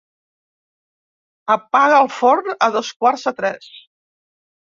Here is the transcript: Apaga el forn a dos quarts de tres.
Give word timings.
Apaga 1.57 1.99
el 2.05 2.09
forn 2.19 2.51
a 2.67 2.69
dos 2.79 2.91
quarts 3.03 3.27
de 3.29 3.37
tres. 3.43 3.71